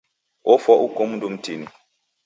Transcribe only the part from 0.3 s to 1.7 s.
Ofwa uko mndu mtini.